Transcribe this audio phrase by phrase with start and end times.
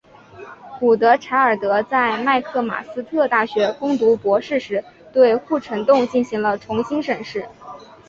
[0.79, 7.45] 古德柴尔德在麦克马斯特大学攻读博士时对护城洞进行了重新审视。